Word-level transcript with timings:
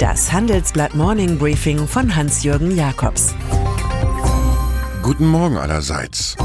Das 0.00 0.32
Handelsblatt 0.32 0.94
Morning 0.94 1.36
Briefing 1.36 1.86
von 1.86 2.16
Hans-Jürgen 2.16 2.74
Jakobs. 2.74 3.34
Guten 5.02 5.26
Morgen 5.26 5.58
allerseits. 5.58 6.38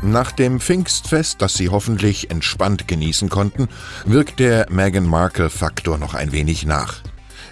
Nach 0.00 0.30
dem 0.30 0.60
Pfingstfest, 0.60 1.42
das 1.42 1.54
Sie 1.54 1.70
hoffentlich 1.70 2.30
entspannt 2.30 2.86
genießen 2.86 3.30
konnten, 3.30 3.66
wirkt 4.04 4.38
der 4.38 4.68
Meghan 4.70 5.08
Markle-Faktor 5.08 5.98
noch 5.98 6.14
ein 6.14 6.30
wenig 6.30 6.66
nach. 6.66 6.98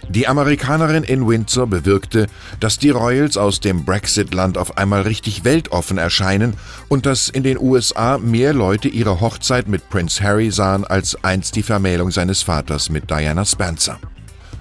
Die 0.08 0.28
Amerikanerin 0.28 1.02
in 1.02 1.26
Windsor 1.26 1.66
bewirkte, 1.66 2.28
dass 2.60 2.78
die 2.78 2.90
Royals 2.90 3.36
aus 3.36 3.58
dem 3.58 3.84
Brexit-Land 3.84 4.56
auf 4.56 4.78
einmal 4.78 5.02
richtig 5.02 5.42
weltoffen 5.42 5.98
erscheinen 5.98 6.54
und 6.86 7.04
dass 7.04 7.28
in 7.28 7.42
den 7.42 7.58
USA 7.58 8.18
mehr 8.18 8.54
Leute 8.54 8.86
ihre 8.86 9.20
Hochzeit 9.20 9.66
mit 9.66 9.90
Prince 9.90 10.22
Harry 10.22 10.52
sahen 10.52 10.84
als 10.84 11.24
einst 11.24 11.56
die 11.56 11.64
Vermählung 11.64 12.12
seines 12.12 12.42
Vaters 12.42 12.90
mit 12.90 13.10
Diana 13.10 13.44
Spencer. 13.44 13.98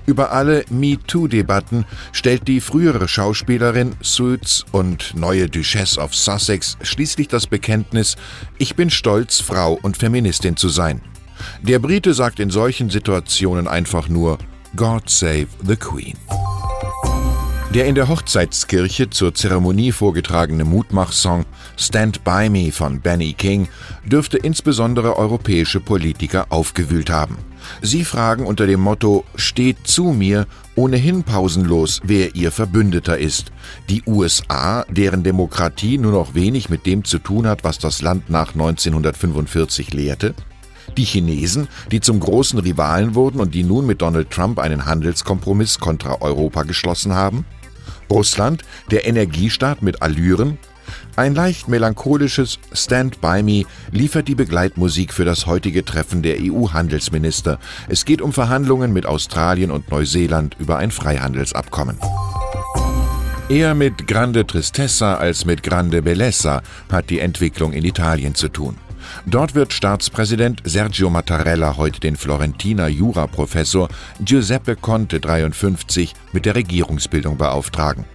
Über 0.05 0.31
alle 0.31 0.65
MeToo-Debatten 0.69 1.85
stellt 2.11 2.47
die 2.47 2.61
frühere 2.61 3.07
Schauspielerin 3.07 3.95
Suits 4.01 4.65
und 4.71 5.15
neue 5.15 5.49
Duchesse 5.49 5.99
of 5.99 6.13
Sussex 6.13 6.77
schließlich 6.81 7.27
das 7.27 7.47
Bekenntnis, 7.47 8.15
ich 8.57 8.75
bin 8.75 8.89
stolz, 8.89 9.41
Frau 9.41 9.79
und 9.81 9.97
Feministin 9.97 10.57
zu 10.57 10.69
sein. 10.69 11.01
Der 11.61 11.79
Brite 11.79 12.13
sagt 12.13 12.39
in 12.39 12.49
solchen 12.49 12.89
Situationen 12.89 13.67
einfach 13.67 14.07
nur 14.07 14.37
God 14.75 15.09
Save 15.09 15.47
the 15.65 15.75
Queen. 15.75 16.17
Der 17.73 17.87
in 17.87 17.95
der 17.95 18.07
Hochzeitskirche 18.07 19.09
zur 19.09 19.33
Zeremonie 19.33 19.91
vorgetragene 19.91 20.63
Mutmachsong 20.63 21.45
Stand 21.77 22.23
By 22.23 22.49
Me 22.49 22.71
von 22.71 23.01
Benny 23.01 23.33
King 23.33 23.67
dürfte 24.05 24.37
insbesondere 24.37 25.17
europäische 25.17 25.81
Politiker 25.81 26.45
aufgewühlt 26.49 27.09
haben. 27.09 27.37
Sie 27.81 28.05
fragen 28.05 28.45
unter 28.45 28.67
dem 28.67 28.79
Motto 28.79 29.25
Steht 29.35 29.77
zu 29.85 30.05
mir 30.05 30.47
ohnehin 30.75 31.23
pausenlos, 31.23 32.01
wer 32.03 32.35
ihr 32.35 32.51
Verbündeter 32.51 33.17
ist. 33.17 33.51
Die 33.89 34.03
USA, 34.05 34.85
deren 34.89 35.23
Demokratie 35.23 35.97
nur 35.97 36.11
noch 36.11 36.35
wenig 36.35 36.69
mit 36.69 36.85
dem 36.85 37.03
zu 37.03 37.19
tun 37.19 37.47
hat, 37.47 37.63
was 37.63 37.79
das 37.79 38.01
Land 38.01 38.29
nach 38.29 38.53
1945 38.53 39.93
lehrte? 39.93 40.33
Die 40.97 41.05
Chinesen, 41.05 41.67
die 41.91 41.99
zum 41.99 42.19
großen 42.19 42.59
Rivalen 42.59 43.15
wurden 43.15 43.39
und 43.39 43.53
die 43.53 43.63
nun 43.63 43.85
mit 43.85 44.01
Donald 44.01 44.29
Trump 44.29 44.59
einen 44.59 44.85
Handelskompromiss 44.85 45.79
kontra 45.79 46.21
Europa 46.21 46.63
geschlossen 46.63 47.13
haben? 47.13 47.45
Russland, 48.09 48.63
der 48.91 49.07
Energiestaat 49.07 49.81
mit 49.81 50.01
Allüren. 50.01 50.57
Ein 51.15 51.35
leicht 51.35 51.67
melancholisches 51.67 52.59
Stand 52.73 53.21
by 53.21 53.41
Me 53.43 53.63
liefert 53.91 54.27
die 54.27 54.35
Begleitmusik 54.35 55.13
für 55.13 55.25
das 55.25 55.45
heutige 55.45 55.85
Treffen 55.85 56.21
der 56.21 56.37
EU-Handelsminister. 56.39 57.59
Es 57.87 58.05
geht 58.05 58.21
um 58.21 58.33
Verhandlungen 58.33 58.93
mit 58.93 59.05
Australien 59.05 59.71
und 59.71 59.89
Neuseeland 59.91 60.55
über 60.59 60.77
ein 60.77 60.91
Freihandelsabkommen. 60.91 61.97
Eher 63.47 63.75
mit 63.75 64.07
grande 64.07 64.47
Tristessa 64.47 65.15
als 65.15 65.45
mit 65.45 65.61
grande 65.61 66.01
Bellezza 66.01 66.63
hat 66.91 67.11
die 67.11 67.19
Entwicklung 67.19 67.73
in 67.73 67.85
Italien 67.85 68.33
zu 68.33 68.49
tun. 68.49 68.77
Dort 69.25 69.53
wird 69.53 69.71
Staatspräsident 69.71 70.61
Sergio 70.65 71.09
Mattarella 71.09 71.77
heute 71.77 71.99
den 71.99 72.15
Florentiner 72.15 72.87
Juraprofessor 72.87 73.89
Giuseppe 74.19 74.75
Conte 74.75 75.19
53 75.19 76.13
mit 76.33 76.45
der 76.45 76.55
Regierungsbildung 76.55 77.37
beauftragen. 77.37 78.05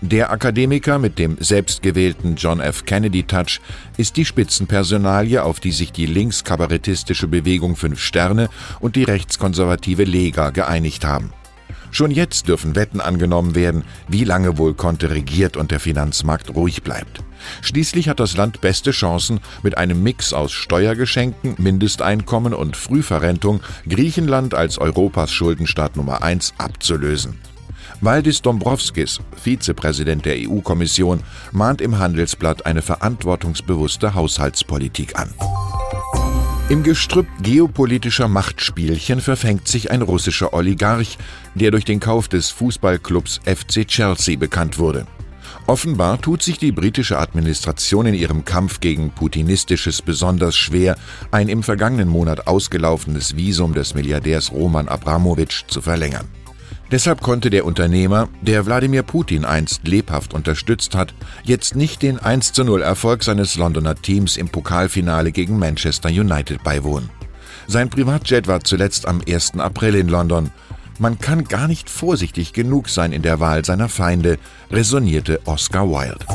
Der 0.00 0.30
Akademiker 0.30 0.98
mit 0.98 1.18
dem 1.18 1.36
selbstgewählten 1.38 2.36
John 2.36 2.60
F. 2.60 2.84
Kennedy 2.84 3.22
Touch 3.22 3.60
ist 3.96 4.16
die 4.16 4.24
Spitzenpersonalie, 4.24 5.42
auf 5.42 5.60
die 5.60 5.72
sich 5.72 5.92
die 5.92 6.06
linkskabarettistische 6.06 7.28
Bewegung 7.28 7.76
Fünf 7.76 8.00
Sterne 8.00 8.48
und 8.80 8.96
die 8.96 9.04
rechtskonservative 9.04 10.04
Lega 10.04 10.50
geeinigt 10.50 11.04
haben. 11.04 11.32
Schon 11.92 12.10
jetzt 12.10 12.48
dürfen 12.48 12.74
Wetten 12.74 13.02
angenommen 13.02 13.54
werden, 13.54 13.84
wie 14.08 14.24
lange 14.24 14.56
wohl 14.56 14.72
Conte 14.72 15.10
regiert 15.10 15.58
und 15.58 15.70
der 15.70 15.78
Finanzmarkt 15.78 16.54
ruhig 16.54 16.82
bleibt. 16.82 17.20
Schließlich 17.60 18.08
hat 18.08 18.18
das 18.18 18.34
Land 18.34 18.62
beste 18.62 18.92
Chancen, 18.92 19.40
mit 19.62 19.76
einem 19.76 20.02
Mix 20.02 20.32
aus 20.32 20.52
Steuergeschenken, 20.52 21.54
Mindesteinkommen 21.58 22.54
und 22.54 22.78
Frühverrentung 22.78 23.60
Griechenland 23.86 24.54
als 24.54 24.78
Europas 24.78 25.32
Schuldenstaat 25.32 25.96
Nummer 25.96 26.22
1 26.22 26.54
abzulösen. 26.56 27.38
Valdis 28.02 28.42
Dombrovskis, 28.42 29.20
Vizepräsident 29.36 30.24
der 30.26 30.34
EU-Kommission, 30.36 31.20
mahnt 31.52 31.80
im 31.80 32.00
Handelsblatt 32.00 32.66
eine 32.66 32.82
verantwortungsbewusste 32.82 34.14
Haushaltspolitik 34.14 35.16
an. 35.16 35.32
Im 36.68 36.82
Gestrüpp 36.82 37.28
geopolitischer 37.42 38.26
Machtspielchen 38.26 39.20
verfängt 39.20 39.68
sich 39.68 39.92
ein 39.92 40.02
russischer 40.02 40.52
Oligarch, 40.52 41.16
der 41.54 41.70
durch 41.70 41.84
den 41.84 42.00
Kauf 42.00 42.26
des 42.26 42.50
Fußballclubs 42.50 43.40
FC 43.44 43.86
Chelsea 43.86 44.36
bekannt 44.36 44.80
wurde. 44.80 45.06
Offenbar 45.68 46.20
tut 46.20 46.42
sich 46.42 46.58
die 46.58 46.72
britische 46.72 47.20
Administration 47.20 48.06
in 48.06 48.14
ihrem 48.14 48.44
Kampf 48.44 48.80
gegen 48.80 49.10
Putinistisches 49.10 50.02
besonders 50.02 50.56
schwer, 50.56 50.96
ein 51.30 51.48
im 51.48 51.62
vergangenen 51.62 52.08
Monat 52.08 52.48
ausgelaufenes 52.48 53.36
Visum 53.36 53.74
des 53.74 53.94
Milliardärs 53.94 54.50
Roman 54.50 54.88
Abramowitsch 54.88 55.68
zu 55.68 55.80
verlängern. 55.80 56.26
Deshalb 56.92 57.22
konnte 57.22 57.48
der 57.48 57.64
Unternehmer, 57.64 58.28
der 58.42 58.66
Wladimir 58.66 59.02
Putin 59.02 59.46
einst 59.46 59.88
lebhaft 59.88 60.34
unterstützt 60.34 60.94
hat, 60.94 61.14
jetzt 61.42 61.74
nicht 61.74 62.02
den 62.02 62.18
1-0 62.18 62.80
Erfolg 62.82 63.24
seines 63.24 63.56
Londoner 63.56 63.94
Teams 63.94 64.36
im 64.36 64.50
Pokalfinale 64.50 65.32
gegen 65.32 65.58
Manchester 65.58 66.10
United 66.10 66.62
beiwohnen. 66.62 67.08
Sein 67.66 67.88
Privatjet 67.88 68.46
war 68.46 68.62
zuletzt 68.62 69.08
am 69.08 69.22
1. 69.26 69.58
April 69.58 69.94
in 69.94 70.08
London. 70.08 70.50
Man 70.98 71.18
kann 71.18 71.44
gar 71.44 71.66
nicht 71.66 71.88
vorsichtig 71.88 72.52
genug 72.52 72.90
sein 72.90 73.12
in 73.12 73.22
der 73.22 73.40
Wahl 73.40 73.64
seiner 73.64 73.88
Feinde, 73.88 74.38
resonierte 74.70 75.40
Oscar 75.46 75.88
Wilde. 75.88 76.26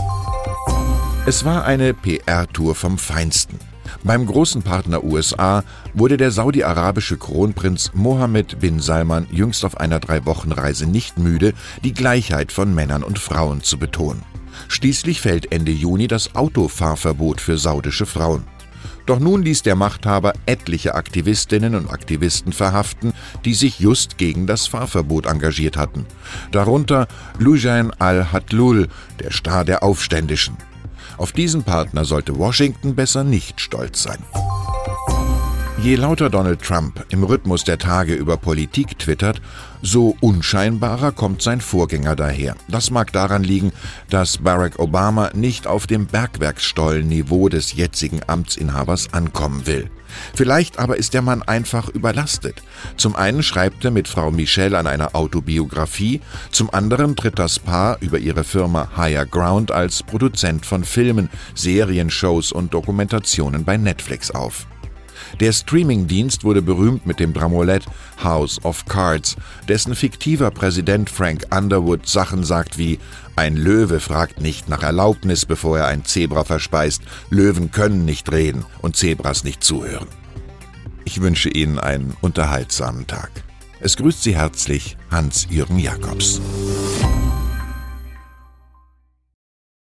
Es 1.28 1.45
war 1.45 1.66
eine 1.66 1.94
PR-Tour 1.94 2.74
vom 2.74 2.97
Feinsten. 2.97 3.59
Beim 4.03 4.25
großen 4.25 4.62
Partner 4.62 5.03
USA 5.03 5.64
wurde 5.94 6.18
der 6.18 6.31
saudi-arabische 6.31 7.18
Kronprinz 7.18 7.92
Mohammed 7.94 8.59
bin 8.59 8.80
Salman 8.80 9.28
jüngst 9.31 9.66
auf 9.66 9.78
einer 9.78 10.00
Drei-Wochen-Reise 10.00 10.88
nicht 10.88 11.18
müde, 11.18 11.53
die 11.84 11.94
Gleichheit 11.94 12.52
von 12.52 12.74
Männern 12.74 13.03
und 13.03 13.20
Frauen 13.20 13.64
zu 13.64 13.78
betonen. 13.78 14.24
Schließlich 14.68 15.22
fällt 15.22 15.52
Ende 15.52 15.72
Juni 15.72 16.08
das 16.08 16.36
Autofahrverbot 16.36 17.42
für 17.42 17.58
saudische 17.58 18.06
Frauen. 18.06 18.44
Doch 19.08 19.20
nun 19.20 19.42
ließ 19.42 19.64
der 19.64 19.75
Machthaber 19.75 20.34
etliche 20.46 20.94
Aktivistinnen 20.94 21.75
und 21.75 21.90
Aktivisten 21.90 22.52
verhaften, 22.52 23.14
die 23.46 23.54
sich 23.54 23.80
just 23.80 24.18
gegen 24.18 24.48
das 24.48 24.68
Fahrverbot 24.68 25.28
engagiert 25.28 25.78
hatten. 25.78 26.06
Darunter 26.52 27.08
Lujain 27.40 27.92
al-Hatlul, 28.00 28.90
der 29.22 29.31
Star 29.31 29.64
der 29.64 29.81
Aufständischen. 29.81 30.58
Auf 31.18 31.32
diesen 31.32 31.64
Partner 31.64 32.06
sollte 32.06 32.38
Washington 32.38 32.96
besser 32.96 33.24
nicht 33.24 33.60
stolz 33.60 34.04
sein. 34.04 34.20
Je 35.80 35.96
lauter 35.96 36.32
Donald 36.32 36.64
Trump 36.64 37.06
im 37.10 37.24
Rhythmus 37.24 37.64
der 37.64 37.78
Tage 37.78 38.16
über 38.16 38.36
Politik 38.38 38.98
twittert, 38.98 39.42
so 39.84 40.18
unscheinbarer 40.22 41.12
kommt 41.12 41.44
sein 41.44 41.62
Vorgänger 41.62 42.16
daher. 42.16 42.56
Das 42.68 42.90
mag 42.90 43.14
daran 43.14 43.44
liegen, 43.44 43.72
dass 44.10 44.40
Barack 44.40 44.80
Obama 44.80 45.30
nicht 45.36 45.68
auf 45.68 45.86
dem 45.86 46.08
Bergwerksstollenniveau 46.08 47.48
des 47.50 47.74
jetzigen 47.74 48.22
Amtsinhabers 48.26 49.14
ankommen 49.14 49.68
will. 49.68 49.92
Vielleicht 50.34 50.80
aber 50.80 50.98
ist 50.98 51.14
der 51.14 51.22
Mann 51.22 51.44
einfach 51.44 51.90
überlastet. 51.90 52.64
Zum 52.98 53.16
einen 53.16 53.44
schreibt 53.44 53.86
er 53.86 53.92
mit 53.92 54.08
Frau 54.08 54.32
Michelle 54.32 54.78
an 54.78 54.88
einer 54.88 55.16
Autobiografie, 55.16 56.22
zum 56.52 56.74
anderen 56.74 57.16
tritt 57.16 57.38
das 57.38 57.60
Paar 57.60 57.98
über 58.02 58.18
ihre 58.18 58.44
Firma 58.44 58.90
Higher 58.98 59.28
Ground 59.28 59.72
als 59.72 60.02
Produzent 60.02 60.66
von 60.66 60.84
Filmen, 60.84 61.30
Serienshows 61.54 62.52
und 62.52 62.74
Dokumentationen 62.74 63.64
bei 63.64 63.78
Netflix 63.78 64.32
auf. 64.32 64.66
Der 65.40 65.52
Streamingdienst 65.52 66.44
wurde 66.44 66.62
berühmt 66.62 67.06
mit 67.06 67.20
dem 67.20 67.34
Dramolett 67.34 67.86
House 68.24 68.64
of 68.64 68.86
Cards, 68.86 69.36
dessen 69.68 69.96
fiktiver 69.96 70.52
Präsident 70.52 71.10
Frank 71.10 71.46
Underwood 71.56 72.08
Sachen 72.08 72.44
sagt 72.44 72.78
wie 72.78 73.00
Ein 73.36 73.56
Löwe 73.56 74.00
fragt 74.00 74.42
nicht 74.42 74.69
nach 74.69 74.84
Erlaubnis, 74.84 75.46
bevor 75.46 75.80
er 75.80 75.88
ein 75.88 76.06
Zebra 76.06 76.44
verspeist, 76.44 77.02
Löwen 77.30 77.72
können 77.72 78.06
nicht 78.06 78.31
reden 78.31 78.66
und 78.81 78.96
Zebras 78.96 79.44
nicht 79.44 79.64
zuhören. 79.64 80.08
Ich 81.06 81.22
wünsche 81.22 81.50
Ihnen 81.50 81.80
einen 81.80 82.16
unterhaltsamen 82.22 83.08
Tag. 83.08 83.31
Es 83.80 83.96
grüßt 83.96 84.24
Sie 84.24 84.36
herzlich 84.36 84.98
Hans-Jürgen 85.12 85.80
Jakobs. 85.80 86.42